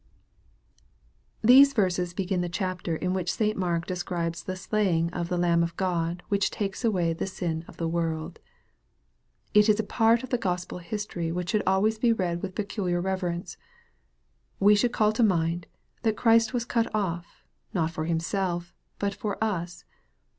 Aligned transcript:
THESE 1.43 1.73
verses 1.73 2.15
begin 2.15 2.41
the 2.41 2.49
chapter 2.49 2.95
in 2.95 3.13
which 3.13 3.31
St. 3.33 3.55
Mark 3.55 3.85
de 3.85 3.95
scribes 3.95 4.41
the 4.43 4.55
slaying 4.55 5.11
of" 5.13 5.29
the 5.29 5.37
Lamb 5.37 5.61
of 5.61 5.77
God, 5.77 6.23
which 6.27 6.49
taketh 6.49 6.83
away 6.83 7.13
the 7.13 7.27
sin 7.27 7.63
of 7.67 7.77
the 7.77 7.87
world." 7.87 8.39
It 9.53 9.69
is 9.69 9.79
a 9.79 9.83
part 9.83 10.23
of 10.23 10.31
the 10.31 10.39
Gospel 10.39 10.79
history 10.79 11.31
which 11.31 11.51
should 11.51 11.61
always 11.67 11.99
be 11.99 12.13
read 12.13 12.41
with 12.41 12.55
peculiar 12.55 12.99
reve 12.99 13.21
rence. 13.21 13.57
We 14.59 14.73
should 14.73 14.91
call 14.91 15.11
to 15.11 15.21
mind, 15.21 15.67
that 16.01 16.17
Christ 16.17 16.51
was 16.51 16.65
cut 16.65 16.89
off, 16.95 17.43
not 17.71 17.91
for 17.91 18.05
Himself, 18.05 18.73
but 18.97 19.13
for 19.13 19.37
us. 19.39 19.83